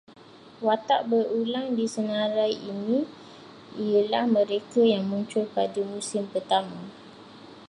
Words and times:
Watak 0.67 1.01
berulang 1.13 1.67
di 1.77 1.85
senarai 1.95 2.55
ini 2.71 2.99
ialah 3.83 4.25
mereka 4.37 4.81
yang 4.93 5.03
muncul 5.11 5.45
pada 5.55 5.77
musim 5.93 6.23
pertama 6.33 6.81